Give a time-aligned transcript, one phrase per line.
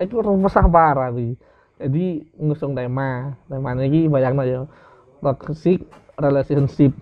[0.00, 1.36] itu resah parah sih.
[1.76, 3.36] Jadi ngusung tema.
[3.48, 4.60] Tema ini bayangno ya.
[5.20, 5.84] Toxic
[6.16, 6.92] relationship.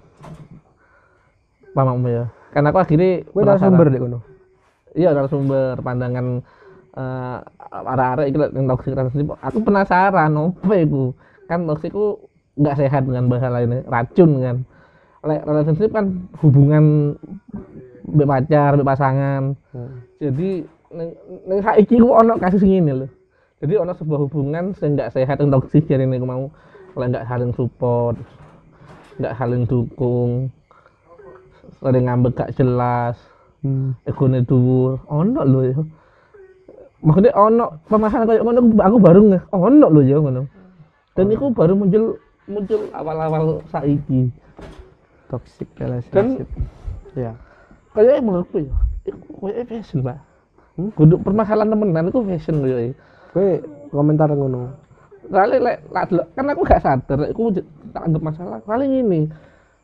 [1.74, 2.30] Paham ya?
[2.54, 4.18] Karena aku akhirnya Kowe narasumber dek kono.
[4.94, 6.38] iya narasumber pandangan
[6.94, 7.38] eh
[7.74, 9.34] arah-arah itu yang toxic relationship.
[9.42, 11.10] Aku penasaran apa itu?
[11.50, 12.22] Kan toxic itu
[12.54, 14.56] nggak sehat dengan bahasa lainnya racun kan.
[15.26, 17.18] Relationship kan hubungan
[18.06, 19.58] be pacar be pasangan.
[19.74, 20.06] Hmm.
[20.22, 20.62] jadi
[20.94, 21.10] neng
[21.44, 23.06] neng saiki ku ono kasus ngene lho.
[23.58, 26.48] Jadi ono sebuah hubungan sing nggak sehat yang toksik jadi nek mau.
[26.94, 28.16] Lek nggak saling support
[29.14, 30.50] nggak saling dukung
[31.78, 33.14] sering ngambek gak jelas
[33.64, 33.96] Hmm.
[34.04, 35.00] egone dhuwur.
[35.08, 35.80] Ono lho ya.
[37.00, 40.42] Maksudnya ono permasalahan kayak ngono aku baru nge ono lho ya ngono.
[41.16, 44.28] Dan itu baru muncul muncul awal-awal saiki.
[45.32, 46.44] Toxic relationship.
[47.16, 47.32] ya.
[47.94, 48.74] kayaknya menurutku ya
[49.06, 50.18] itu kayaknya fashion pak
[50.76, 50.90] hmm?
[50.94, 52.92] kudu permasalahan temenan itu fashion loh ya
[53.34, 53.58] Kowe
[53.90, 54.70] komentar ngono.
[55.26, 57.50] kali lek lek delok- kan aku gak sadar aku
[57.90, 58.58] tak anggap masalah.
[58.62, 59.26] Kali ini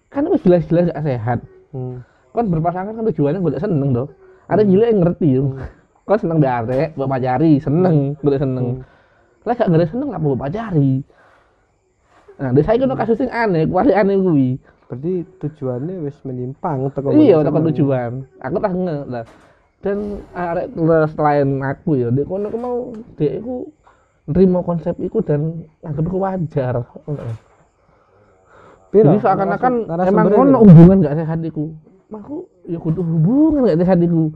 [0.07, 1.39] kan itu jelas-jelas gak sehat.
[1.75, 2.03] Hmm.
[2.31, 4.11] kan berpasangan kan tujuannya gue seneng dong
[4.47, 5.59] ada gila yang ngerti yo.
[6.07, 8.87] Kan seneng biare buat pacari seneng gue seneng.
[9.43, 11.03] Lah gak ngerti seneng apa buat pacari.
[12.39, 14.49] Nah dari saya kan kasus yang aneh paling aneh gue
[14.87, 17.67] Berarti tujuannya wis menyimpang teko iya seneng.
[17.75, 18.11] tujuan.
[18.43, 19.25] Aku tak nge lah
[19.81, 20.77] dan arek
[21.17, 23.65] selain aku ya dia kono mau dia itu
[24.29, 26.75] nerima konsep itu dan anggap itu wajar.
[28.91, 29.07] Piro?
[29.07, 30.67] jadi seakan-akan emang narasumbernya ono piro?
[30.69, 31.65] hubungan gak sehat iku.
[32.11, 32.37] Aku
[32.67, 34.31] ya kudu hubungan gak sehat iku.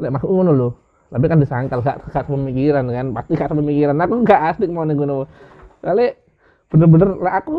[0.00, 0.70] Lek maksud ngono lho.
[1.12, 3.06] Tapi kan disangkal gak gak pemikiran kan.
[3.14, 3.94] Pasti gak pemikiran.
[4.00, 5.28] Aku gak asik mau ning ngono.
[5.84, 6.10] Kali
[6.72, 7.54] bener-bener lek aku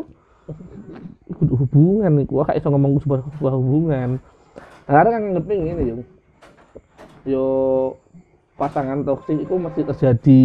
[1.38, 2.42] kudu hubungan iku.
[2.42, 4.10] Aku gak iso ngomong sebuah, sebuah hubungan.
[4.90, 5.96] Kadang kan ngeping ini yo
[7.26, 7.46] yo
[8.56, 10.44] pasangan toksik itu mesti terjadi.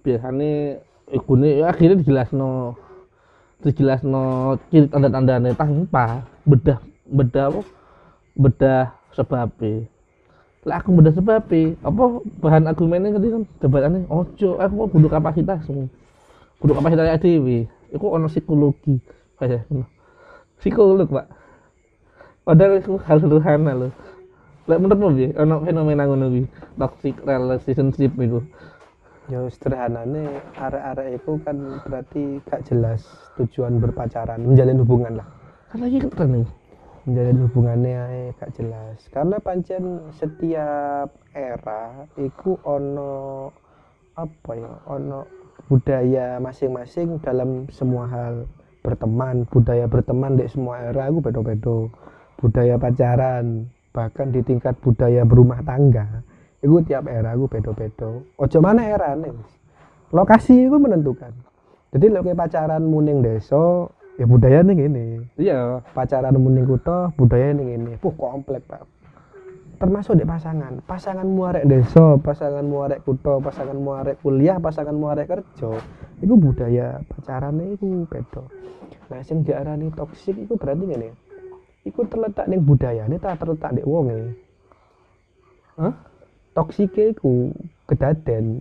[0.00, 0.80] Biasanya
[1.12, 2.78] ikune ya akhirnya dijelasno
[3.60, 6.78] dijelasno ciri tanda-tandanya tanpa bedah
[7.10, 7.60] bedah apa?
[8.38, 9.84] Bedah sebabnya
[10.60, 12.04] lah aku bedah sebabnya apa
[12.40, 13.42] bahan argumennya tadi kan?
[13.60, 15.66] Debatannya ojo aku mau kudu kapasitas
[16.60, 19.02] kudu kapasitas dewi itu ono psikologi.
[19.36, 19.66] Kayak
[20.62, 21.26] psikolog pak.
[22.44, 23.92] Padahal itu hal sederhana loh
[24.68, 26.42] Lek menurutmu bi, ono fenomena ngono bi,
[26.76, 28.44] toxic relationship itu.
[29.30, 31.56] Ya sederhanane arek-arek itu kan
[31.86, 33.06] berarti gak jelas
[33.38, 35.26] tujuan berpacaran, menjalin hubungan lah.
[35.70, 36.48] Kan lagi keren nih.
[37.06, 38.98] Menjalin hubungannya ae gak jelas.
[39.08, 43.48] Karena pancen setiap era iku ono
[44.18, 45.24] apa ya, ono
[45.70, 48.44] budaya masing-masing dalam semua hal.
[48.82, 51.86] Berteman, budaya berteman di semua era aku beda-beda.
[52.40, 56.22] Budaya pacaran, bahkan di tingkat budaya berumah tangga
[56.60, 58.20] itu tiap era aku beda-beda.
[58.36, 59.32] Ojo mana era nih
[60.12, 61.32] lokasi itu menentukan.
[61.90, 65.06] Jadi lo kayak pacaran muning desa ya budaya nih gini
[65.40, 68.86] Iya, pacaran muning kutha budaya nih gini puh komplek pak.
[69.80, 70.84] Termasuk di pasangan.
[70.84, 75.70] Pasangan muarek desa pasangan muarek kutha pasangan muarek kuliah pasangan muarek kerja
[76.20, 78.44] itu budaya pacarannya itu beda.
[79.10, 81.08] Nah yang diarani toksik itu berarti gini
[81.82, 84.36] iku terletak ning budayane ta terletak ning wonge
[85.76, 85.94] Hah?
[86.52, 87.54] toksike iku
[87.86, 88.60] kedaden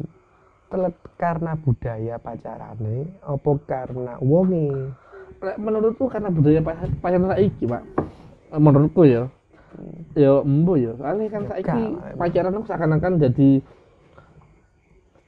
[0.70, 4.94] telet karena budaya pacarane apa karena wonge
[5.40, 7.84] menurutku karena budaya pa- pacaran saiki, Pak.
[8.60, 9.24] Menurutku ya.
[10.12, 10.92] Ya embo ya.
[11.00, 11.84] Soalnya kan Ya, saiki
[12.20, 13.50] pacaran itu seakan-akan jadi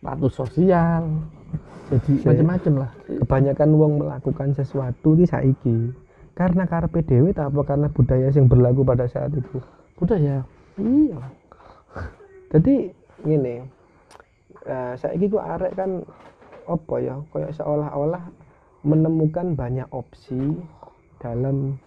[0.04, 1.04] status sosial.
[1.92, 2.92] Jadi macam-macam lah.
[3.24, 5.92] kebanyakan wong melakukan sesuatu di saiki
[6.36, 7.52] karena karepe dhewe ta?
[7.52, 9.58] Apa karena budaya yang berlaku pada saat itu?
[10.00, 10.44] Budaya.
[10.80, 11.20] iya.
[12.52, 13.64] Jadi gini
[14.66, 16.02] eh, saiki ku arek kan
[16.66, 18.24] apa ya kayak seolah-olah
[18.82, 20.58] menemukan banyak opsi
[21.22, 21.78] dalam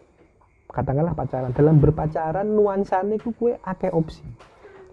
[0.70, 1.50] katakanlah pacaran.
[1.52, 4.24] Dalam berpacaran nuansane ku kue akeh opsi.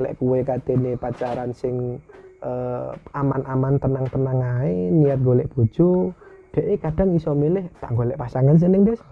[0.01, 2.01] Lek kue katene pacaran sing
[2.41, 6.11] eh, aman-aman tenang-tenang ae niat golek bojo
[6.51, 9.07] dhek kadang iso milih tak golek pasangan sing ning desa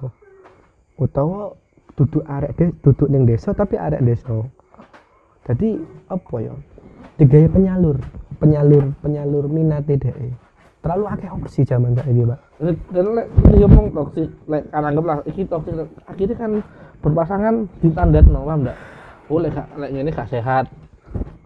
[1.00, 1.56] utawa
[1.96, 4.44] duduk arek de, duduk ning desa tapi arek desa
[5.48, 6.54] jadi apa ya
[7.18, 7.98] digawe penyalur
[8.40, 10.16] penyalur penyalur minate dhek
[10.80, 12.40] terlalu akeh opsi zaman saiki Pak
[12.92, 15.76] Dan lek ngomong toksik, lek kan anggaplah iki toksik
[16.08, 16.52] akhirnya kan
[17.00, 18.78] berpasangan ditandetno, paham enggak?
[19.32, 20.68] Oh lek gak- lek ngene gak sehat.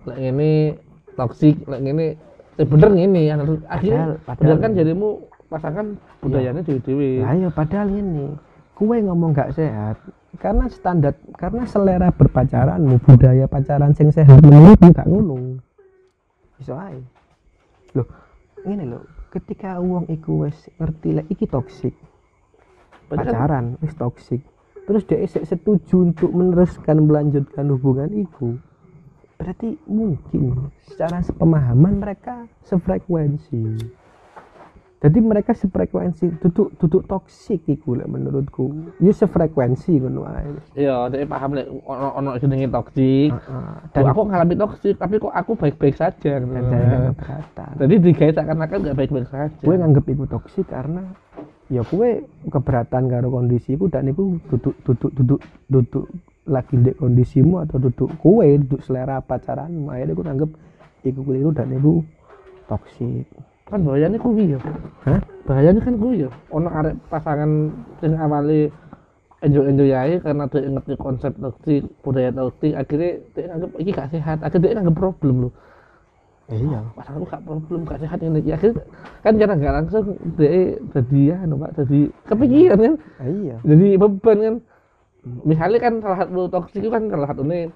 [0.09, 0.77] Lek ngene
[1.13, 2.17] toksik, lek ngene
[2.57, 3.33] eh, bener ngene ya.
[3.69, 5.09] Akhirnya Padahal- padahal, kan jadimu
[5.49, 5.85] pasangan
[6.21, 7.21] budayanya dewe-dewe.
[7.21, 8.33] Lah ya padahal ini
[8.73, 10.01] kue ngomong gak sehat
[10.41, 15.61] karena standar karena selera berpacaranmu budaya pacaran sing sehat menurutmu gak ngono.
[16.57, 16.97] Iso ae.
[17.93, 18.07] Loh
[18.63, 21.95] ngene lho ketika wong iku wis ngerti lek iki toksik
[23.11, 24.39] pacaran wis toksik
[24.87, 28.55] terus dia isek setuju untuk meneruskan melanjutkan hubungan itu
[29.35, 33.83] berarti mungkin secara pemahaman mereka sefrekuensi
[35.03, 38.71] jadi mereka sefrekuensi duduk duduk toksik iku lek menurutku.
[39.03, 40.47] Ya sefrekuensi ngono ae.
[40.79, 43.35] Iya dia paham lek ono ono jenenge toksik
[43.91, 49.27] dan aku ngalami toksik tapi kok aku baik-baik saja keberatan jadi digawe seakan-akan nggak baik-baik
[49.27, 49.59] saja.
[49.59, 51.03] Gue nganggep itu toksik karena
[51.67, 56.05] ya gue keberatan karo kondisiku dan itu duduk duduk duduk duduk
[56.47, 59.91] lagi di kondisimu atau duduk kue duduk selera pacaranmu.
[59.91, 60.51] Akhirnya gue nganggep
[61.11, 61.99] iku keliru dan itu
[62.71, 63.27] toksik
[63.73, 64.59] kan bahayanya kuwi ya
[65.09, 65.19] Hah?
[65.49, 68.69] bahayanya kan kuwi ya ono arek pasangan sing awale
[69.43, 74.09] enjoy enjoy aja karena dia ngerti konsep toksik budaya toksik akhirnya dia nganggep iki gak
[74.15, 74.37] sehat.
[74.39, 75.53] Akhirnya dia nganggep problem loh
[76.51, 76.79] iya.
[76.95, 78.17] Pasanganku gak problem gak sehat.
[78.19, 78.83] Ini ya akhirnya
[79.23, 80.05] kan cara nggak langsung
[80.35, 82.95] dia jadi ya pak jadi kepikiran kan?
[83.21, 83.55] Ah, iya.
[83.63, 84.55] Jadi beban kan?
[85.47, 87.71] Misalnya kan salah satu toksik itu kan salah satu nih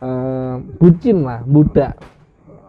[0.00, 1.94] eh, bucin lah budak.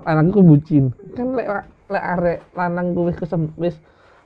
[0.03, 0.91] Anakku bucin.
[1.15, 1.47] Kan lek
[1.91, 3.75] lek arek lanang ku wis kesem wis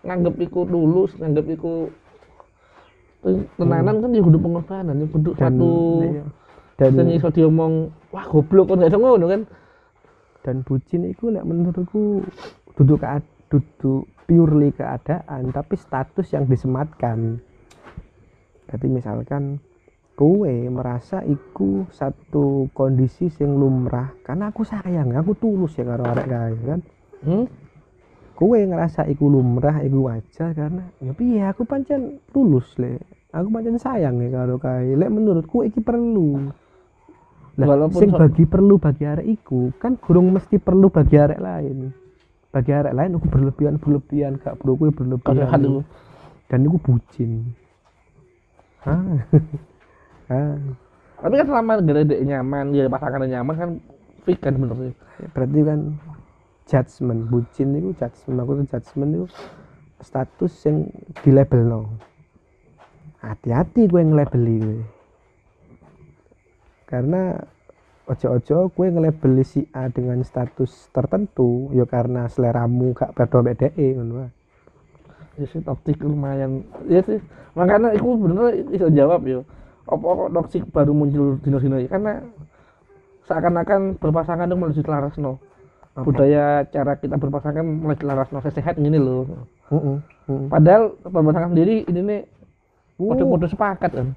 [0.05, 1.89] nganggep iku tulus nganggep iku
[3.57, 5.73] tenanan kan ya kudu pengorbanan ya kudu satu
[6.05, 6.23] iya.
[6.77, 9.41] dan sing iso diomong wah goblok kok gak iso ngono kan?
[10.45, 12.21] Dan bucin itu lek menurutku
[12.77, 13.17] duduk ke
[13.49, 17.41] duduk purely keadaan tapi status yang disematkan.
[18.69, 19.57] Jadi misalkan
[20.15, 26.27] kue merasa iku satu kondisi sing lumrah karena aku sayang aku tulus ya karo arek
[26.31, 26.79] kae kan
[27.23, 27.45] hmm?
[28.35, 32.99] kue ngerasa iku lumrah iku wajar karena ya piye aku pancen tulus le.
[33.31, 34.95] Aku pancen sayang ya karo kae.
[34.99, 36.51] Lek menurutku iki perlu.
[37.55, 41.39] Lah Walaupun sing so- bagi perlu bagi arek iku kan gurung mesti perlu bagi arek
[41.39, 41.95] lain.
[42.51, 45.63] Bagi arek lain aku berlebihan berlebihan gak perlu kue Kalau berlebihan hal
[46.51, 47.55] dan iku bucin.
[48.83, 48.99] Ah.
[50.25, 50.57] Ah.
[51.21, 53.69] Tapi kan selama dek nyaman ya pasangannya nyaman kan
[54.25, 54.93] fix kan bener sih
[55.37, 55.79] berarti kan
[56.65, 57.21] judgement.
[57.29, 58.37] Bucin itu judgement.
[58.41, 59.27] Aku tuh judgement itu
[60.05, 60.85] status yang
[61.23, 61.81] di label no
[63.25, 64.79] hati-hati gue ngelabeli gue
[66.85, 67.33] karena
[68.05, 74.29] ojo-ojo gue ngelabeli si A dengan status tertentu ya karena seleramu gak pada beda ngono
[75.35, 76.63] ya sih toksik lumayan.
[76.87, 77.19] Ya sih
[77.57, 79.41] makanya aku bener bisa jawab yo
[79.89, 82.21] apa kok toksik baru muncul dino dino karena
[83.25, 85.41] seakan-akan berpasangan itu mulai ditelaras no
[85.95, 86.03] Apa?
[86.03, 89.47] budaya cara kita berpasangan mulai ditelaras no sehat gini loh.
[89.71, 89.97] Heeh,
[90.27, 90.41] heeh.
[90.51, 92.21] padahal berpasangan sendiri ini nih
[92.95, 94.07] Uh, podo-podo sepakat kan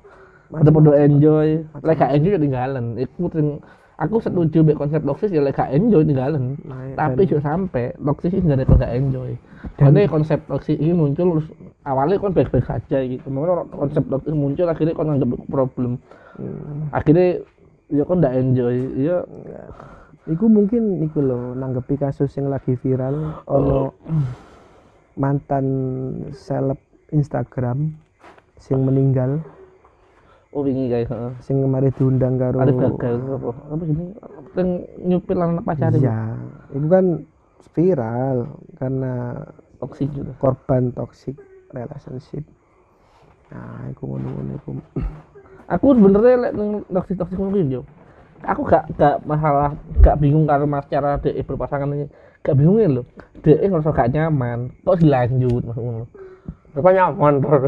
[0.46, 1.66] podo-podo enjoy.
[1.82, 3.58] Lek enjoy tinggalan aku sing
[3.98, 8.38] aku setuju be konsep toksis ya lek enjoy tinggalan Nah, ya, tapi juga sampai toksis
[8.38, 9.31] ini nggak ada nggak enjoy.
[9.74, 11.42] Dan konsep toksis ini muncul
[11.82, 13.26] awalnya kan baik-baik saja gitu.
[13.26, 15.92] Kemudian konsep toksis muncul akhirnya kan nganggap itu problem.
[16.38, 16.86] Hmm.
[16.94, 17.42] akhirnya
[17.90, 18.76] ya kan nggak enjoy.
[18.94, 19.26] Ya
[20.28, 23.96] Iku mungkin iku loh nanggepi kasus yang lagi viral ono
[25.16, 25.66] mantan
[26.36, 26.76] seleb
[27.16, 27.96] Instagram
[28.60, 29.40] sing meninggal.
[30.52, 31.32] Oh ini guys heeh.
[31.44, 33.52] sing kemarin diundang karo ada gagal apa?
[33.69, 34.04] Apa sini
[34.56, 34.70] yang
[35.04, 36.36] nyupir anak pacar Iya,
[36.72, 37.06] itu kan
[37.76, 38.36] viral
[38.81, 39.44] karena
[39.81, 41.36] toksis gitu korban toxic
[41.72, 42.44] relationship.
[43.53, 44.70] Nah, iku ngono-ngono iku.
[45.69, 47.82] aku sebenarnya lek nang toksis toksis mungkin yo
[48.44, 52.06] aku gak gak masalah gak bingung karena mas cara DE berpasangan ini
[52.44, 53.06] gak bingung loh
[53.42, 56.06] DE ngerasa gak nyaman kok dilanjut maksudnya
[56.78, 57.58] Kok nyaman, Bro.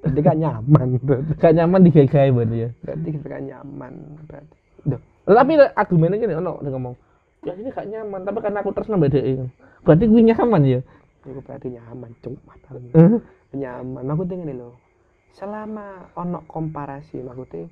[0.00, 1.32] Berarti kan nyaman, berarti.
[1.36, 3.92] gak nyaman digagai berarti ya Berarti kan nyaman,
[4.24, 4.56] berarti.
[4.86, 6.94] Duh, tapi argumennya gini ono dia ngomong
[7.46, 9.46] ya ini gak nyaman tapi karena aku terus nambah DE
[9.86, 10.80] berarti gue nyaman ya
[11.26, 12.34] iku berarti nyaman, cuk.
[12.42, 12.90] matamu.
[12.94, 13.18] Eh?
[13.54, 14.70] nyaman maksudnya ngene lho
[15.34, 17.70] selama ono komparasi maksudnya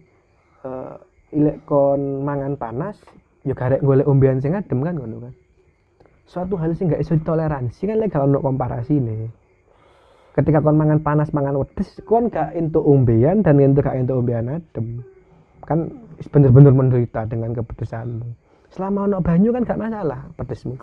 [0.63, 0.95] eh
[1.35, 2.97] ilek kon mangan panas
[3.43, 5.35] ya garek golek ombean sing adem kan ngono kan.
[6.25, 9.29] Suatu hal sing gak iso toleransi kan lek gak ono komparasi nih
[10.35, 14.49] ketika kon mangan panas mangan wedes kon gak entuk ombean dan entuk gak entuk ombean
[14.49, 15.03] adem.
[15.67, 15.91] Kan
[16.31, 18.29] bener-bener menderita dengan kepedesanmu.
[18.71, 20.75] Selama ono banyu kan gak masalah pedesmu.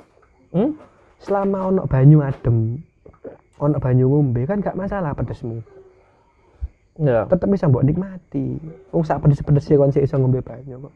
[0.51, 0.75] Hmm?
[1.22, 2.81] selama ono banyu adem
[3.62, 5.62] ono banyu ngombe kan gak masalah pedesmu
[7.01, 7.25] ya.
[7.27, 8.58] Tetep bisa mbok nikmati.
[8.93, 10.93] Wong sak pedes-pedes kon sik iso ngombe banyu kok.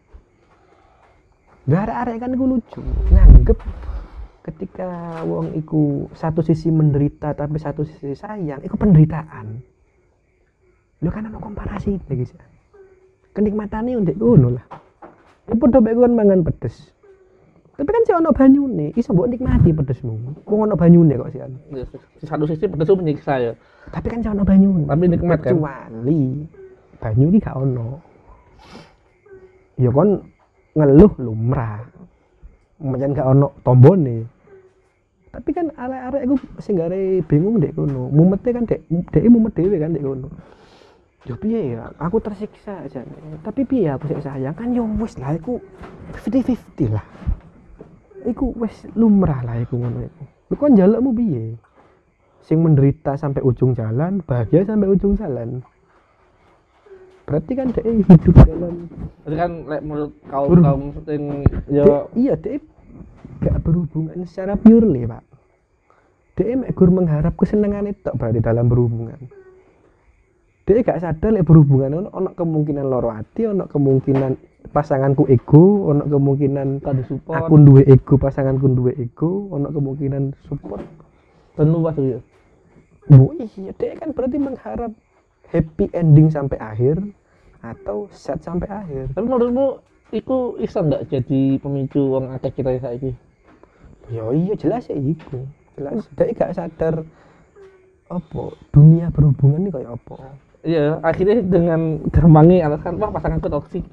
[1.66, 2.82] Arek-arek kan iku lucu.
[3.10, 3.60] Nganggep
[4.46, 9.60] ketika wong iku satu sisi menderita tapi satu sisi sayang iku penderitaan.
[11.02, 12.32] Lu kan ono komparasi guys.
[13.36, 14.66] Kenikmatannya untuk ngono lah.
[15.46, 16.95] Itu padha mek kon mangan pedes
[17.76, 20.16] tapi kan sih ono banyune iso mbok nikmati pedesmu.
[20.48, 23.52] Wong ono banyune kok sih Ya, di satu sisi pedes itu menyiksa ya.
[23.92, 24.88] Tapi kan sih ono banyune.
[24.88, 25.60] Tapi nikmat kan?
[25.60, 26.48] Kecuali
[27.04, 28.00] banyu iki gak ono.
[29.76, 30.24] Ya kon
[30.72, 31.84] ngeluh lumrah.
[32.80, 34.24] Macam gak ono tombone.
[35.36, 39.76] Tapi kan arek-arek iku sing gare bingung dek kono mumete kan dek dek mumet dhewe
[39.76, 40.32] kan dek kono
[41.28, 41.92] ya piye ya?
[42.00, 43.04] Aku tersiksa aja
[43.44, 44.56] tapi piye aku sik sayang?
[44.56, 45.60] Kan yo wis lah iku
[46.24, 47.04] 50-50 lah
[48.26, 50.24] iku wis lumrah lah iku ngono iku.
[50.52, 51.46] Lu kon jalukmu piye?
[52.46, 55.66] Sing menderita sampai ujung jalan bahagia sampai ujung jalan.
[57.26, 58.86] Berarti kan dia hidup dalam
[59.26, 60.62] Jadi kan lek menurut kaum Bro.
[60.62, 61.22] kaum sing
[61.66, 62.62] dia, yo iya dia
[63.42, 65.26] gak berhubungan secara purely pak.
[66.38, 69.18] Dia mek gur mengharap kesenangan itu berarti dalam berhubungan.
[70.70, 76.06] Dia gak sadar lek berhubungan ono ono kemungkinan loro hati ono kemungkinan pasanganku ego ono
[76.06, 80.84] kemungkinan kan disupport aku duwe ego pasanganku duwe ego ono kemungkinan support.
[81.56, 82.20] Dan luas ya
[83.06, 84.90] Bu, iya dia kan berarti mengharap
[85.54, 86.98] happy ending sampai akhir
[87.62, 89.14] atau set sampai akhir.
[89.14, 89.78] Tapi menurutmu
[90.10, 93.14] iku iso nggak jadi pemicu wong akeh kita saiki?
[94.10, 95.46] Ya iya jelas ya iku.
[95.78, 96.10] Jelas.
[96.18, 97.06] Dia gak sadar
[98.06, 100.18] apa dunia berhubungan ini kayak apa.
[100.66, 103.86] Iya akhirnya dengan gampangnya alasan wah pasanganku toksik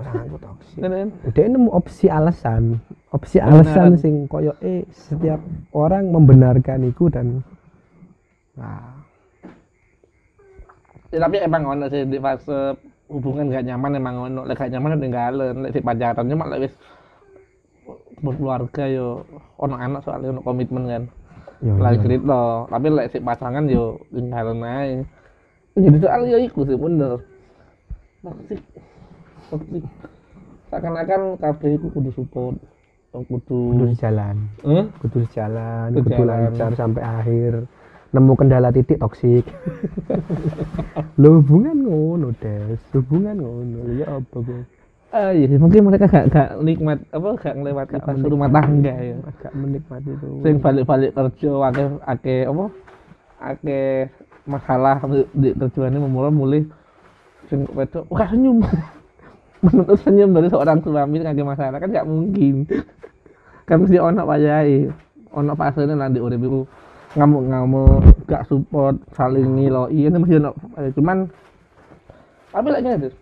[0.00, 2.78] kan kan dia nemu opsi alasan.
[3.10, 3.64] Opsi Kebenaran.
[3.64, 5.40] alasan sing koyo eh setiap
[5.72, 7.40] orang membenarkan itu dan
[8.56, 8.94] nah.
[11.14, 12.76] Ya, tapi emang ono sih di fase
[13.06, 14.40] hubungan gak nyaman emang ono.
[14.44, 16.74] Lek gak nyaman tinggalan lek di pacaran cuma lek wis
[18.20, 19.22] berkeluarga yo
[19.56, 21.04] ono anak soalnya ono komitmen kan.
[21.64, 22.68] Ya, lagi cerita.
[22.68, 25.06] Tapi lek si pasangan yo tinggalan aja
[25.76, 27.20] jadi soal yo iku sih bener.
[28.24, 28.60] Toksik
[29.48, 29.84] toksik
[30.68, 32.56] seakan-akan kabeh iku kudu support
[33.12, 34.92] kudu kudu jalan Hmm?
[34.98, 36.52] kudu jalan Kudu kudu jalan.
[36.52, 37.52] lancar sampai akhir
[38.08, 39.44] nemu kendala titik toksik
[41.20, 44.62] lo hubungan ngono des hubungan ngono ya apa gue
[45.06, 48.26] Ah iya, mungkin mereka gak gak nikmat apa gak ngelewati Gak menikmati.
[48.28, 49.16] rumah tangga ya.
[49.22, 52.64] agak menikmati itu Sing balik-balik kerja ake ake apa?
[53.38, 53.80] Ake
[54.44, 56.60] masalah di, di kerjaannya memulai mulai
[57.46, 58.60] sing wedok wah senyum.
[59.66, 62.70] Menuntut senyum dari seorang suami kage masalah kan gak mungkin.
[63.66, 64.86] kan mesti ono wayahe.
[65.34, 66.62] Ono fasenya lah di urip iku
[67.18, 70.54] ngamuk-ngamuk, gak support, saling ngiloi, ini mesti ono.
[70.94, 71.26] Cuman
[72.56, 73.12] tapi lagi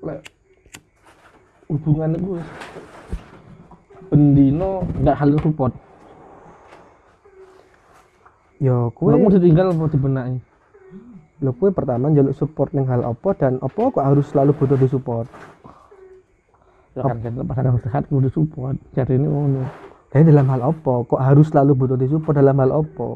[0.00, 0.20] lek
[1.68, 2.40] hubungan itu
[4.08, 5.72] bendino nggak saling support
[8.56, 10.40] yo kue mau ditinggal mau dibenahi
[11.40, 14.88] lo kue pertama jaluk support ning hal apa dan apa kok harus selalu butuh di
[14.88, 15.26] support?
[16.92, 18.76] Ya kan kan pasangan sehat kudu support.
[18.92, 19.62] Jadi ini ngono
[20.10, 21.06] Tapi dalam hal apa?
[21.06, 23.08] Kok harus selalu butuh di support dalam hal apa?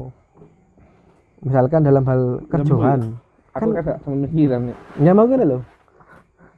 [1.43, 3.19] Misalkan dalam hal kerjaan
[3.55, 5.61] aku kan gak sama mikiran ya nyaman gini loh.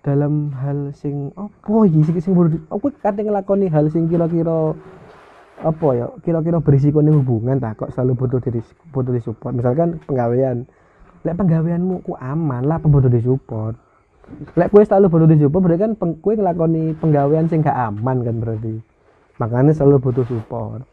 [0.02, 4.72] Dalam hal sing apa iki sing sing bodoh aku kate ngelakoni hal sing kira-kira
[5.62, 6.08] apa ya?
[6.22, 8.62] Kira-kira berisiko ning hubungan tak kok selalu butuh di
[8.94, 9.58] butuh di support.
[9.58, 10.70] Misalkan penggawean
[11.26, 13.76] lek penggaweanmu ku aman lah apa butuh di support
[14.60, 18.28] lek kue selalu butuh di support berarti kan peng, kue ngelakoni penggawean sing gak aman
[18.28, 18.76] kan berarti.
[19.40, 20.84] Makanya selalu butuh support.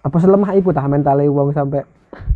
[0.00, 1.82] Apa selemah iku tah mentale wong sampai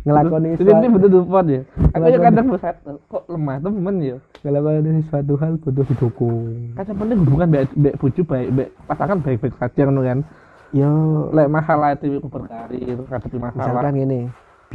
[0.03, 1.61] ngelakoni jadi ini butuh support ya?
[1.95, 4.17] Aku ya Ngelakoni- kadang bersat kok lemah temen ya?
[4.43, 6.75] ngelakoni suatu hal butuh didukung.
[6.75, 10.19] Kan penting hubungan baik baik buju baik baik pasangan baik baik saja kan kan?
[10.75, 10.91] Yo.
[11.31, 13.79] Lek masalah itu aku berkarir hadapi masalah.
[13.79, 14.21] Misalkan gini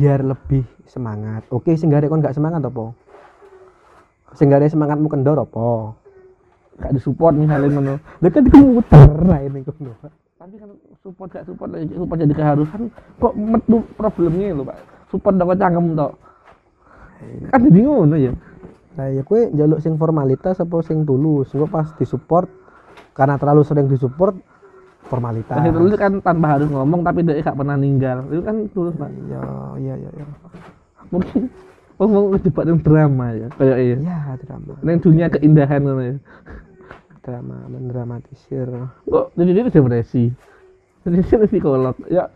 [0.01, 1.45] biar lebih semangat.
[1.53, 2.97] Oke sing gak kon gak semangat apa?
[4.33, 5.93] Sing gak semangatmu kendor apa?
[6.81, 7.95] Gak disupport misalnya ngono.
[8.25, 9.93] Lha kan iku muter lah ini kono
[10.41, 10.73] tapi kan
[11.05, 12.89] support gak support lagi support jadi keharusan
[13.21, 14.81] kok metu problemnya lho pak?
[15.13, 16.13] Support dong cangkem tok
[17.53, 18.33] kan jadi ngono ya.
[18.97, 21.53] Nah ya kue jaluk sing formalitas apa sing tulus?
[21.53, 22.49] Engko pas disupport
[23.13, 24.33] karena terlalu sering disupport
[25.09, 25.57] formalitas.
[25.57, 28.27] Tulis kan tanpa harus ngomong tapi dia gak pernah ninggal.
[28.29, 29.09] Itu kan tulus pak.
[29.09, 29.43] Iya
[29.81, 30.27] iya iya iya.
[31.09, 31.49] Mungkin
[31.97, 33.49] ngomong kejebak dengan drama ya?
[33.57, 33.97] Kayak iya.
[34.05, 34.75] Ya drama.
[34.85, 36.15] Neng dunia keindahan ngono ya.
[37.21, 38.69] Drama mendramatisir.
[39.09, 40.25] Kok jadi dia depresi?
[41.07, 42.29] Jadi dia psikolog ya.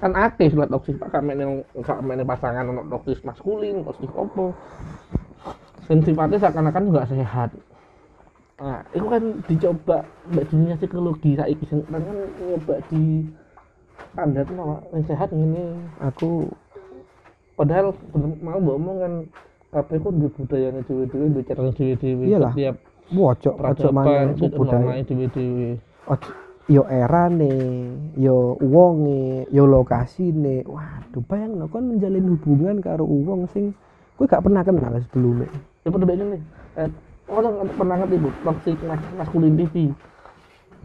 [0.00, 1.12] Kan akeh lah toksis pak.
[1.12, 4.56] Kami yang yang pasangan ono toksis maskulin toksis opo.
[5.86, 7.54] Sifatnya seakan-akan nggak sehat
[8.56, 9.98] nah itu kan dicoba
[10.32, 11.84] mbak dunia psikologi saiki kan
[12.40, 13.28] nyoba di
[14.16, 16.48] standar nama yang sehat ini aku
[17.60, 17.92] padahal
[18.40, 19.12] mau mbak omong kan
[19.76, 22.52] kabeh ku di budayanya dewe-dewe di cara dewe-dewe Iyalah.
[22.56, 22.76] setiap
[23.12, 25.04] Ojo ojo maneh iku budaya.
[25.04, 25.78] dewe-dewe.
[26.10, 26.30] Ojo
[26.66, 27.54] yo erane,
[28.18, 30.66] yo wonge, yo lokasine.
[30.66, 33.70] Waduh, bayangno kon menjalin hubungan karo wong sing
[34.18, 35.46] kowe gak pernah kenal sebelumnya.
[35.86, 36.42] Ya bedanya nih.
[37.26, 39.90] Eh, orang pernah ngerti bu, toxic mas maskulin TV.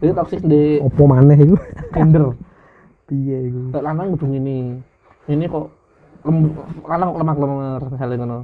[0.02, 1.54] Jadi toxic di Opo maneh iku?
[1.94, 2.34] Gender.
[3.06, 3.70] Piye iku?
[3.70, 4.82] Kayak lanang kudu ini.
[5.30, 5.70] Ini kok
[6.26, 6.50] lem,
[6.82, 8.38] lanang kok lemah lemer misalnya ngono.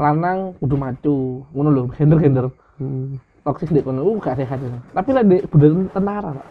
[0.00, 1.16] Lanang kudu macu,
[1.52, 2.48] ngono lho, gender-gender.
[2.80, 3.20] Hmm.
[3.44, 4.56] Toxic di kono, uh gak sehat.
[4.56, 4.78] itu.
[4.96, 6.46] Tapi lah di budaya tentara, Pak.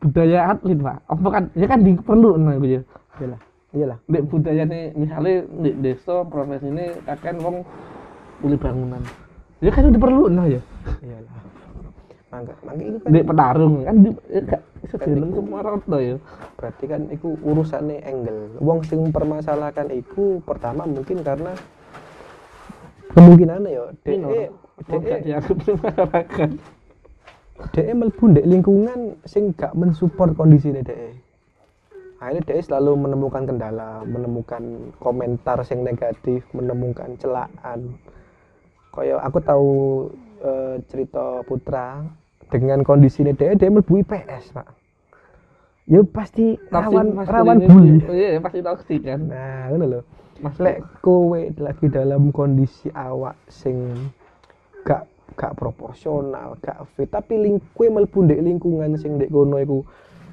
[0.00, 0.98] Budaya atlet, Pak.
[1.12, 2.82] Apa kan ya kan perlu nah gitu ya.
[3.20, 3.40] Iyalah.
[3.76, 3.98] Iyalah.
[4.08, 7.60] Di budaya nih misalnya di desa profesi ini kakek wong
[8.40, 9.04] kuli bangunan.
[9.64, 10.60] Ya kan udah perlu nah ya.
[11.00, 11.34] Iyalah.
[12.26, 14.10] Mangga, mangga itu kan Di petarung kan di
[14.84, 16.16] iso dilem semua rata ya.
[16.58, 18.60] berarti kan iku urusane angle.
[18.60, 21.56] Wong sing mempermasalahkan iku pertama mungkin karena
[23.16, 23.84] kemungkinan ya.
[24.04, 24.52] DE
[24.84, 26.50] DE dianggap masyarakat.
[27.72, 31.16] DE mlebu ndek lingkungan sing gak mensupport kondisine DE.
[32.20, 37.96] Akhirnya DE selalu menemukan kendala, menemukan komentar sing negatif, menemukan celaan.
[38.96, 39.70] Kaya aku tahu
[40.40, 42.00] eh, cerita Putra
[42.48, 44.68] dengan kondisinya DE, DE mlebu IPS, Pak.
[45.86, 47.96] Ya pasti rawan Toxic rawan bully.
[48.10, 49.20] Iya, pasti toxic kan.
[49.30, 50.00] Nah, ngono lho.
[50.42, 53.94] Mas Lek kowe lagi dalam kondisi awak sing
[54.84, 55.06] gak
[55.38, 59.80] gak proporsional, gak fit, tapi ling kowe mlebu ndek lingkungan sing ndek kono iku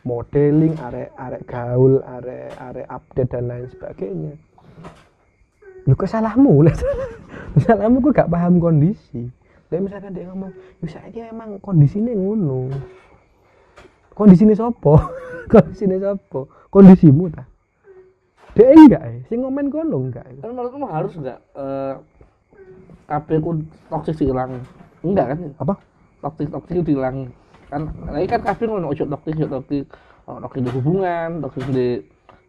[0.04, 4.34] modeling, arek arek gaul, arek arek update dan lain sebagainya.
[5.84, 6.76] Yo kesalahmu lah.
[7.60, 9.28] Kesalahmu kowe gak paham kondisi.
[9.74, 12.70] Lek misalkan dia ngomong, "Yo saiki emang kondisine ngono."
[14.14, 15.02] Kondisine sopo?
[15.52, 16.46] kondisine sopo?
[16.70, 17.44] Kondisimu ta?
[18.54, 20.46] Dia enggak ya, sing ngomen kono enggak ya.
[20.46, 21.94] Kan menurutmu harus nggak eh
[23.10, 24.62] kabeh ku toxic dihilang?
[25.02, 25.38] Enggak kan?
[25.58, 25.74] Apa?
[26.22, 27.34] Toxic toxic itu dihilang.
[27.74, 29.90] Kan lagi kan kabeh ngono ojo toxic ojo toxic.
[30.30, 31.98] Ono di hubungan, toxic di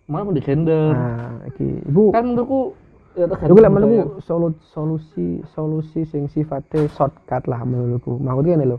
[0.04, 0.92] mana di gender.
[0.92, 2.76] Nah, iki ibu Kan menurutku
[3.14, 8.18] ya Iku lek menurutku solu, solusi solusi sing sifatnya shortcut lah menurutku.
[8.18, 8.78] Maksudnya ngene lho.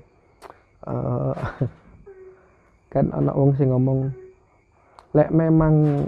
[0.85, 1.35] Eh
[2.93, 4.11] kan ana wong sing ngomong
[5.15, 6.03] lek memang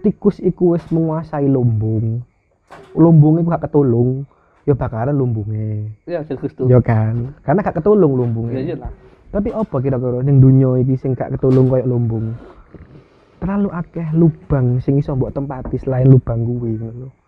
[0.00, 2.24] tikus iku wis menguasai lumbung.
[2.96, 4.24] Lumbung iku gak ketulung,
[4.64, 5.92] ya bakaran lumbunge.
[6.08, 6.64] Ya bagus tuh.
[6.72, 7.36] Ya kan?
[7.44, 8.56] Karena gak ketulung Ya lumbunge.
[8.56, 8.76] iya.
[9.32, 12.32] Tapi apa kira-kira ning dunya iki sing gak ketulung koyo lumbung?
[13.40, 17.21] Terlalu akeh lubang sing iso mbok tempati selain lubang kuwi ngono.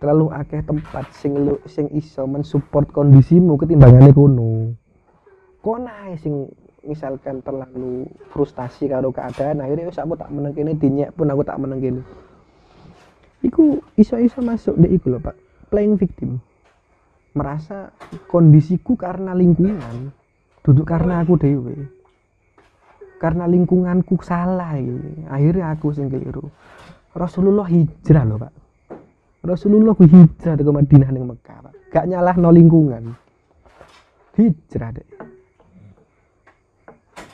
[0.00, 4.72] Terlalu akeh tempat sing lu, sing iso mensupport kondisimu ketimbangane kono.
[5.60, 6.48] Kok ae sing
[6.80, 12.00] misalkan terlalu frustasi karo keadaan akhirnya aku tak meneng kene dinyek pun aku tak meneng.
[13.44, 15.36] Iku iso-iso masuk dek iku lho Pak.
[15.68, 16.40] Playing victim.
[17.36, 17.92] Merasa
[18.26, 20.16] kondisiku karena lingkungan
[20.64, 21.76] duduk karena aku dewe
[23.20, 26.48] karena lingkunganku salah iki akhirnya aku sing keliru
[27.16, 28.52] Rasulullah hijrah loh pak
[29.40, 31.58] Rasulullah ku hijrah ke Madinah ning Mekah
[31.90, 33.16] gak nyalah no lingkungan.
[34.36, 35.08] Hijrah deh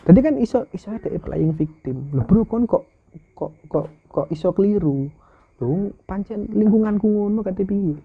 [0.07, 2.14] tadi kan iso iso deh playing victim.
[2.14, 2.87] Loh bro kon kok
[3.35, 5.11] kok kok kok iso keliru?
[5.59, 7.99] Loh pancen lingkunganku ngono kate piye?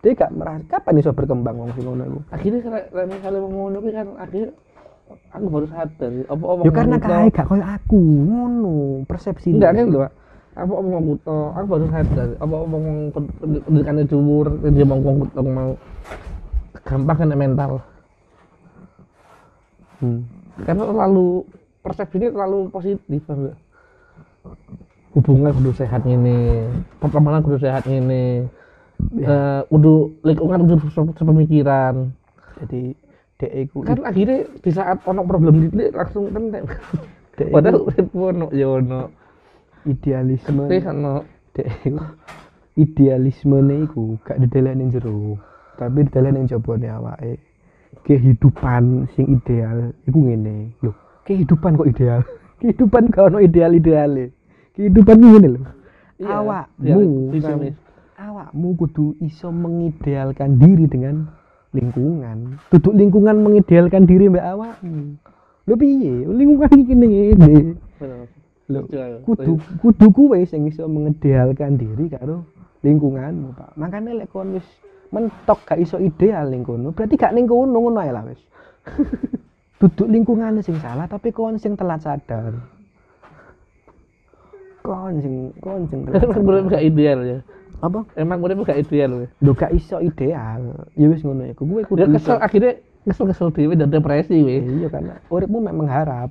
[0.00, 2.20] Dia gak merasa kapan iso berkembang wong sing ngono iku?
[2.30, 4.50] Akhirnya kalau misalnya mau ngono kan akhirnya
[5.34, 8.74] aku baru sadar apa omong Ya karena kae gak koyo aku, ngono
[9.10, 9.58] persepsi.
[9.58, 10.12] enggak kan lho Pak.
[10.50, 12.84] Apa omong kuto aku baru sadar apa omong
[13.14, 15.72] pen- pendidikannya dhuwur dia ngomong kuto mau.
[16.80, 17.72] Gampang kena mental.
[20.00, 20.24] Hmm.
[20.64, 21.44] karena terlalu
[21.84, 23.52] persepsinya terlalu positif kan
[25.12, 26.64] hubungan kudu sehat ini
[26.96, 28.48] pertemanan kudu sehat ini
[29.20, 32.16] eh kudu lingkungan kudu se- sepemikiran.
[32.64, 32.96] Jadi
[33.40, 36.48] dek iku kan akhirnya di saat ono problem gitu langsung iku
[37.52, 39.19] padahal ono ya ono
[39.86, 41.24] idealisme Wis ono
[41.56, 42.00] dek iku
[42.80, 45.36] idealismene iku gak ning jero,
[45.76, 47.36] tapi didelek ning jabone awake.
[48.06, 50.72] Kehidupan sing ideal iku ngene.
[50.80, 50.94] Lho,
[51.26, 52.22] kehidupan kok ideal?
[52.60, 54.32] Kehidupan gak ono ideal-ideale.
[54.76, 55.62] Kehidupan ku ngene lho.
[56.20, 57.76] Iya, awakmu iya, kan- dinamis.
[58.20, 61.32] awakmu kudu iso mengidealkan diri dengan
[61.72, 65.16] lingkungan duduk lingkungan mengidealkan diri mbak awakmu
[65.64, 67.56] lho piye lingkungan iki ngene
[68.70, 69.52] Setuju, kudu
[69.82, 72.46] kudu kuwe sing iso mengidealkan diri karo
[72.86, 74.66] lingkunganmu Pak makanya lek kon wis
[75.10, 78.40] mentok gak iso ideal ning kono berarti gak ning kono ngono ae lah wis
[79.82, 82.54] duduk lingkungan sing salah tapi kon sing telat sadar
[84.86, 87.38] kon sing kon sing telat Emang gak ideal ya.
[87.80, 89.28] apa Emang gue gak ideal ya.
[89.40, 90.84] Lho gak iso ideal.
[91.00, 91.64] Ya wis ngono iku.
[91.64, 92.76] Kuwi kudu Dia kesel akhirnya
[93.08, 96.30] kesel-kesel dhewe dan depresi weh iya karena uripmu mek mengharap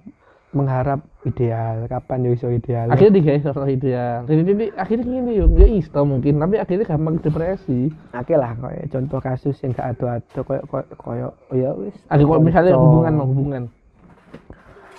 [0.50, 2.90] mengharap ideal kapan yo iso ideal?
[2.90, 4.26] Akhirnya digawe sosok ideal.
[4.26, 7.94] Jadi jadi akhirnya gini yuk ya isto mungkin tapi akhirnya gampang depresi.
[8.18, 11.94] Oke lah koyo contoh kasus yang gak ado-ado koyo koyo koyo ya wis.
[12.10, 13.64] Akhirnya kalau misalnya hubungan mau hubungan?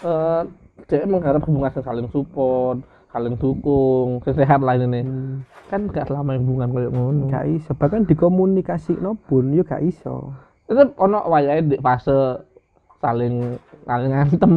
[0.06, 0.42] Eh
[0.86, 2.78] cewek mengharap hubungan saling support
[3.10, 7.26] saling dukung sehat lah ini Hmm, kan gak selama hubungan kayak ngono.
[7.26, 10.30] Gak iso bahkan dikomunikasi no pun yo gak iso.
[10.70, 12.38] Tetep ono wayahe di fase
[13.00, 13.56] saling
[13.88, 14.54] saling ngantem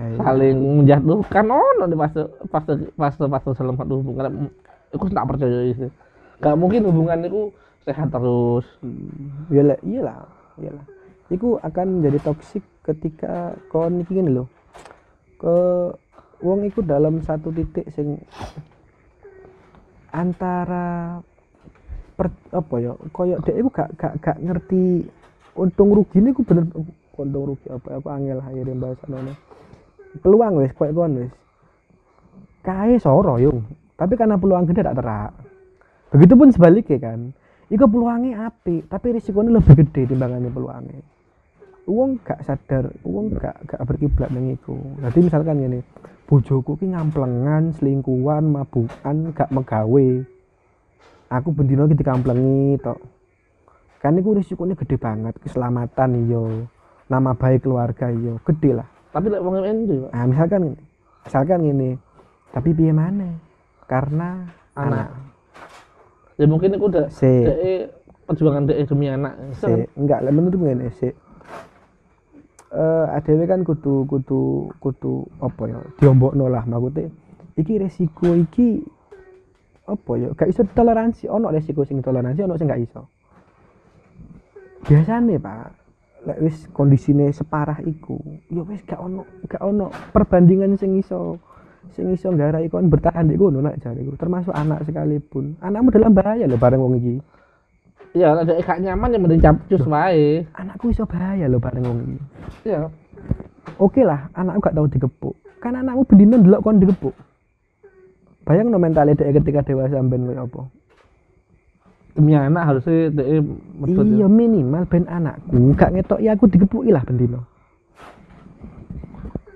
[0.00, 0.16] Ayo.
[0.20, 1.44] saling menjatuhkan.
[1.46, 4.48] Ono di fase fase fase fase dalam satu hubungan.
[4.96, 5.92] Aku tak percaya itu
[6.40, 7.52] gak mungkin hubungan itu
[7.84, 8.66] sehat terus.
[8.82, 10.18] Hmm, iya lah iya lah
[10.60, 10.84] iya lah.
[11.32, 14.44] Iku akan jadi toksik ketika kon iki ngene lho.
[15.40, 15.56] Ke
[16.44, 18.20] wong iku dalam satu titik sing
[20.12, 21.20] antara
[22.16, 25.04] per, apa ya koyo dek iku gak gak gak ngerti
[25.52, 26.64] untung rugi ini bener
[27.22, 29.32] untung rugi apa apa angel akhirnya bahasa nono
[30.20, 31.32] peluang wis koyo kon wis
[32.60, 33.64] kae soro yung
[33.96, 35.32] tapi karena peluang gede tak terak
[36.12, 37.20] begitupun sebaliknya kan
[37.66, 41.02] Iku peluangnya api, tapi risikonya lebih gede timbangannya peluangnya.
[41.90, 44.78] Uang gak sadar, uang gak gak berkiblat dengan iku.
[45.02, 45.82] Jadi misalkan gini,
[46.30, 50.08] bojoku ki ngamplengan, selingkuhan, mabukan, gak megawe.
[51.26, 53.02] Aku bendino ki dikamplengi tok.
[53.98, 56.70] Kan iku risikonya gede banget, keselamatan iyo,
[57.06, 58.88] nama baik keluarga iyo, gede lah.
[59.14, 60.78] tapi lek wong itu Nah, misalkan gini,
[61.24, 61.90] misalkan gini,
[62.52, 63.30] tapi piye mana?
[63.86, 64.44] Karena
[64.76, 65.08] Anak.
[65.08, 65.08] anak.
[66.36, 67.88] ya mungkin itu udah Si, DE
[68.28, 71.08] perjuangan DE demi anak si, enggak lah menurut gue ini si.
[72.76, 75.80] Eh, ADW kan kudu kudu kudu apa ya?
[75.96, 77.08] Diombokno lah maksudnya.
[77.56, 78.84] Iki resiko iki
[79.88, 80.28] apa ya?
[80.36, 83.08] Gak iso toleransi, ono resiko sing toleransi, ono sing gak iso.
[84.84, 85.85] Biasanya Pak,
[86.26, 88.18] lek wis kondisine separah iku,
[88.50, 91.38] ya wis gak ono gak ono perbandingan sing iso
[91.94, 95.54] sing iso nggarai kon bertahan di kono nak jariku termasuk anak sekalipun.
[95.62, 97.14] Anakmu dalam bahaya loh bareng wong iki.
[98.18, 100.42] Ya ada gak nyaman ya mending capcus wae.
[100.58, 102.18] Anakku iso bahaya loh bareng wong iki.
[102.66, 102.90] Ya
[103.78, 105.34] oke lah anakku gak tahu digepuk.
[105.62, 107.14] Kan anakmu bendino ndelok kon digepuk.
[108.42, 110.62] Bayang no mentalnya ketika dewasa ben koyo apa
[112.16, 113.44] demi anak harusnya DE
[113.76, 114.16] medhot ya.
[114.16, 115.76] iya minimal ben anakku.
[115.76, 117.44] Gak ngetok ya aku digepuki lah bendino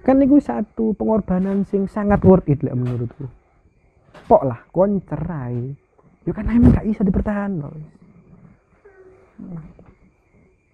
[0.01, 3.29] kan itu satu pengorbanan sing sangat worth it lah menurutku.
[4.27, 5.77] Pok lah kon cerai.
[6.25, 7.73] Ya kan emang gak bisa dipertahan loh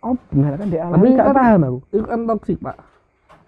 [0.02, 1.78] oh benar kan dia Tapi gak kan- paham aku.
[1.90, 2.76] itu kan toksik pak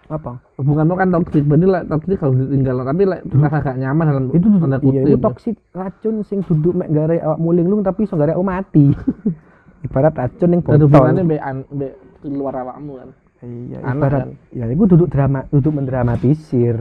[0.09, 0.41] apa?
[0.57, 2.81] Hubunganmu kan toksik berarti lah toksik kalau ditinggal.
[2.81, 5.21] Tapi lah merasa gak nyaman dalam itu tuh tanda iya itu kutip.
[5.21, 8.89] toksik racun sing duduk mek garai awak muling lung tapi iso garai awak mati.
[9.85, 10.89] Ibarat racun yang botol.
[10.89, 11.93] hubungannya be, an, be
[12.25, 13.09] luar awakmu kan?
[13.39, 14.29] Iya anak ibarat kan.
[14.51, 16.77] ya itu duduk drama duduk mendramatisir.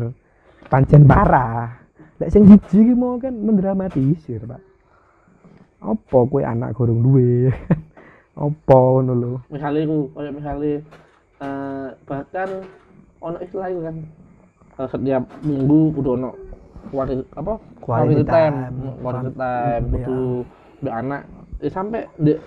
[0.72, 1.84] Pancen parah.
[2.18, 4.64] Lek sing siji ki mau kan mendramatisir pak.
[5.84, 7.52] Apa kue anak gorong duwe?
[8.40, 9.32] Apa ngono lho?
[9.52, 10.74] Misalnya aku kayak misalnya
[11.44, 12.48] eh, bahkan
[13.22, 13.96] ono istilah itu kan.
[14.78, 16.30] Eh, setiap minggu kudu ono
[16.90, 17.54] quality apa?
[17.82, 18.56] Quality time.
[19.02, 19.82] quality time.
[19.82, 20.20] Hmm, kudu
[20.82, 21.22] be anak.
[21.58, 22.38] Eh, sampai de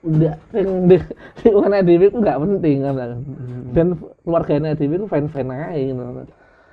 [0.00, 0.96] de sing de
[1.40, 2.96] sing ana dhewe ku gak penting kan
[3.76, 3.88] dan
[4.24, 6.02] keluarganya dhewe ku fine fine aja gitu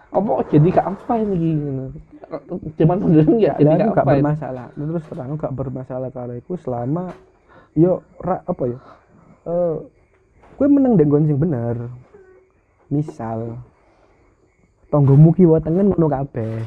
[0.08, 1.86] apa jadi gak apa ini gitu
[2.80, 4.68] cuman beneran ya jadi gak aku gak bermasalah.
[4.76, 7.12] Terus terang aku gak bermasalah kalau iku selama
[7.76, 8.80] yo ra, apa ya
[9.48, 9.76] eh
[10.56, 11.76] kue menang dek gon sing bener
[12.88, 13.60] misal
[14.88, 16.64] tonggomu kiwa tengen ngono kabeh.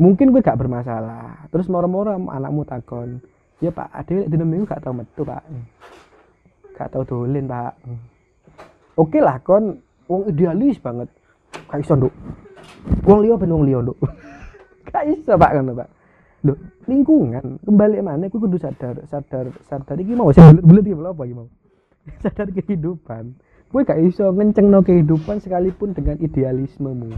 [0.00, 1.48] Mungkin gue gak bermasalah.
[1.52, 3.20] Terus moro-moro anakmu takon
[3.62, 5.44] ya pak ade lek dina minggu gak tau metu pak.
[6.74, 7.74] Gak tau dolen pak.
[8.98, 11.08] Oke lah kon wong idealis banget.
[11.70, 12.14] Gak iso nduk.
[13.06, 13.98] Wong liya ben wong liya nduk.
[14.88, 15.88] Gak iso pak kan pak.
[16.42, 16.58] Duh,
[16.90, 19.94] lingkungan kembali mana aku kudu sadar sadar sadar.
[19.94, 21.46] Iki mau saya bulat iki apa mau?
[22.26, 23.38] Sadar kehidupan
[23.72, 27.08] gue gak iso ngencengno kehidupan sekalipun dengan idealismemu.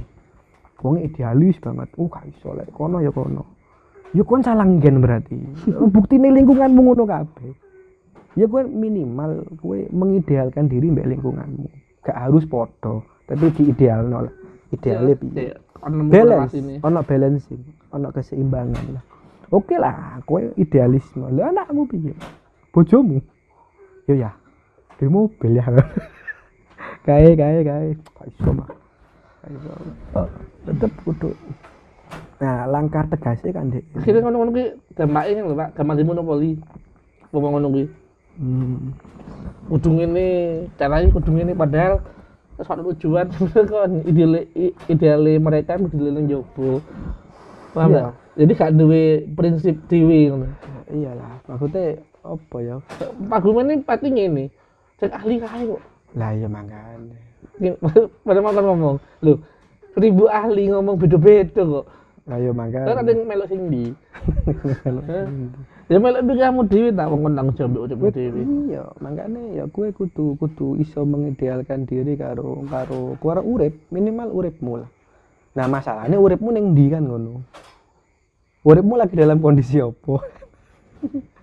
[0.86, 1.90] Wong idealis banget.
[1.98, 3.42] Oh gak iso lek kono ya kono.
[4.14, 5.34] Ya kon salah gen berarti.
[5.94, 7.50] Bukti lingkunganmu ngono kabeh.
[8.38, 11.66] Ya gue minimal gue mengidealkan diri mbak lingkunganmu.
[12.06, 14.34] Gak harus podo tapi diidealno lah.
[14.70, 15.42] Idealnya piye?
[15.50, 15.54] Ya,
[15.86, 16.54] balance.
[16.82, 19.04] ono balancing ono keseimbangan lah.
[19.50, 21.26] Oke lah kowe idealisme.
[21.34, 22.14] Lah anakmu piye?
[22.70, 23.18] Bojomu?
[24.06, 24.30] Yo ya
[24.94, 25.66] di mobil ya
[27.04, 27.88] kae kae kae.
[27.94, 28.68] Gak iso mah.
[30.16, 30.28] Oh,
[30.64, 31.36] tetep kudu.
[32.40, 34.64] Nah langkah tegasnya kan dek akhirnya ngono-ngono ki
[34.96, 35.68] dampaknya lho pak.
[35.76, 36.50] Gampang di monopoli
[37.30, 37.84] ngomong ngono ki
[38.40, 38.78] hmm.
[39.68, 40.26] kudu ngene
[40.80, 42.00] caranya kudu ngene padahal
[42.56, 43.28] suatu tujuan.
[43.70, 44.48] Kan ideale
[44.88, 46.80] ideale mereka ideale nang jowo
[47.74, 48.12] paham nggak?
[48.38, 49.02] jadi gak duwe
[49.36, 50.48] prinsip dhewe ngono.
[50.88, 52.76] Iyalah maksudnya apa ya?
[53.28, 54.44] Pak Gumen ini pasti ngene
[55.02, 55.82] cek ahli kae kok
[56.14, 57.14] lah iya makanya
[58.26, 59.34] pada mau ngomong lho
[59.94, 61.86] seribu ahli ngomong beda-beda kok.
[62.24, 63.84] Lah iya kan makanya ada yang melok sing ndi?
[65.84, 68.40] Ya melok di kamu dhewe tak wong nang jambek uripmu dhewe.
[68.72, 74.80] iya makanya ya kue kudu kudu iso mengidealkan diri karo karo karo urip minimal uripmu
[74.80, 74.88] lah.
[75.52, 77.44] Nah masalahnya uripmu neng di kan ngono?
[78.64, 80.24] Uripmu lagi dalam kondisi apa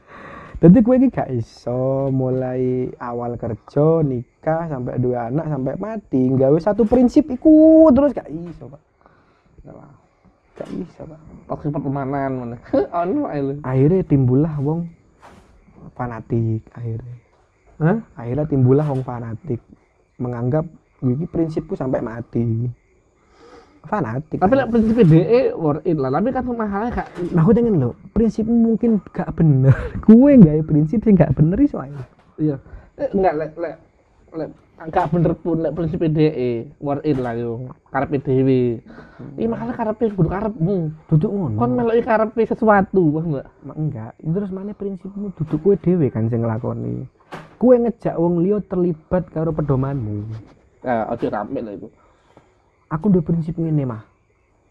[0.61, 6.21] jadi kue iki gak iso mulai awal kerja nikah sampai dua anak sampai mati.
[6.21, 8.81] Nggawe satu prinsip iku terus gak iso pak.
[9.65, 9.97] Gak-
[10.61, 11.19] gak iso pak.
[11.49, 12.57] Tok pertemanan mana?
[12.93, 13.53] Ono ae lho.
[13.65, 14.85] Akhirnya timbullah wong
[15.97, 17.15] fanatik akhirnya.
[17.81, 17.97] Hah?
[18.13, 19.65] Akhirnya timbullah wong fanatik
[20.21, 20.69] menganggap
[21.01, 22.69] ini prinsipku sampai mati
[23.85, 24.37] fanatik.
[24.37, 26.09] Tapi lek prinsip DE worth it lah.
[26.13, 29.73] Tapi kan masalahnya gak nah aku pengen lo prinsipmu mungkin gak bener.
[30.07, 31.89] Gue nggak prinsip sih gak bener iso ae.
[32.37, 32.57] Iya.
[33.01, 33.75] Eh, enggak lek lek
[34.37, 34.49] lek
[34.89, 38.81] gak bener pun lek prinsip DE worth it lah yo karepe dhewe.
[39.37, 40.77] Iki masalah karepe kudu karepmu.
[41.09, 41.57] Duduk ngono.
[41.57, 44.11] Kon meloki karepe sesuatu paham enggak Ma- enggak.
[44.21, 47.05] Itu terus mana prinsipmu duduk gue dewe kan sing nglakoni.
[47.61, 50.25] Gue ngejak wong liya terlibat karo pedomanmu.
[50.81, 51.87] Ya ojo rame lah itu
[52.91, 54.03] aku udah prinsip ngene mah.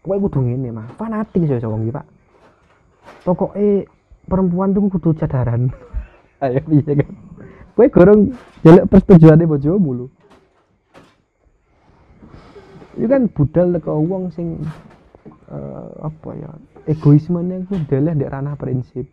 [0.05, 0.87] Pokoknya kudu ngene mah.
[0.95, 2.05] Fanatik wong iki pak.
[3.25, 3.89] Pokoknya
[4.29, 5.73] perempuan tuh kudu cadaran.
[6.45, 7.09] Ayo piye kan
[7.71, 8.21] kowe gorong
[8.61, 10.07] jelek persetujuane bojomu lho.
[12.97, 14.61] Itu kan budal teko wong sing
[15.49, 16.51] eh, apa ya
[16.89, 19.05] egoismenya ku deleh ndek ranah prinsip.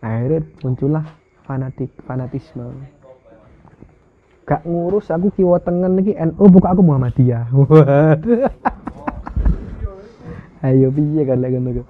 [0.00, 1.04] Akhirnya muncullah
[1.44, 2.99] fanatik fanatisme
[4.48, 6.16] gak ngurus aku kiwa tengen iki.
[6.16, 7.48] NU buka aku Muhammadiyah.
[7.58, 8.48] Waduh.
[10.66, 11.84] ayo piye kan lek ngono ku?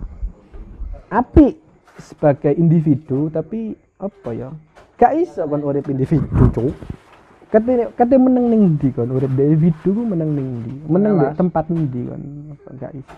[1.11, 1.59] Api
[1.99, 4.49] sebagai individu tapi apa ya?
[4.95, 6.75] Gak iso kon urip individu cuk.
[7.51, 9.11] Kate kate meneng ning ndi kon?
[9.11, 10.73] Urip individu ku meneng ning ndi?
[10.87, 12.23] Meneng di tempat ndi kon?
[12.79, 13.17] Gak iso.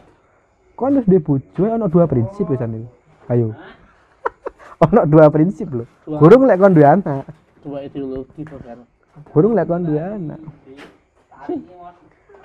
[0.73, 2.89] Kon duwe bojo ono dua prinsip wisan iku
[3.29, 3.53] ayo.
[4.83, 5.87] Ono dua prinsip lho.
[6.11, 7.23] Gurung lek kon duwe anak.
[7.63, 8.83] Dua ideologi kan
[9.33, 10.41] Burung lek kon duwe anak.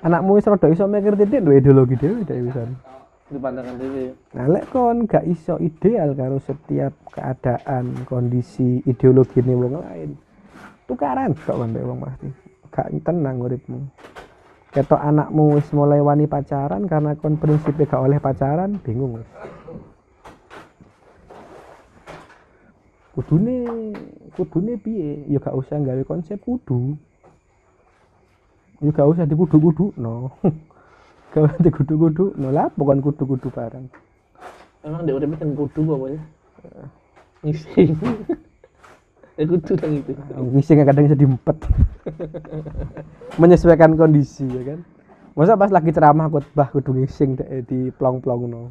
[0.04, 2.70] Anakmu wis rada iso mikir titik duwe ideologi dhewe dhewe wisan.
[3.28, 9.56] di pandangan dhewe Nah, lek kon gak iso ideal karo setiap keadaan, kondisi, ideologi nih
[9.56, 10.10] wong lain.
[10.88, 12.28] Tukaran kok mbek wong pasti.
[12.72, 13.84] Gak tenang uripmu.
[14.72, 19.20] Ketok anakmu wis mulai wani pacaran karena kon prinsipnya gak oleh pacaran, bingung
[23.18, 23.66] Kudune
[24.38, 25.26] kudune piye?
[25.26, 26.94] Ya gak usah gawe konsep kudu.
[28.78, 30.30] Ya gak usah dikudu-kudu no.
[31.34, 33.90] gak usah dikudu-kudu no lah bukan kudu-kudu barang.
[34.86, 36.22] emang dia udah bikin kudu pokoknya
[37.42, 37.98] ngising
[39.38, 40.12] ya kudu kan itu
[40.54, 41.56] Ngising kadang bisa diempet.
[43.42, 44.78] Menyesuaikan kondisi ya kan.
[45.34, 47.34] Masa pas lagi ceramah khotbah kudu ngising
[47.66, 48.62] di plong-plong no.